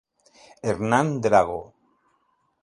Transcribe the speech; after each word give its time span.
Hernán 0.67 1.07
Drago. 1.23 1.61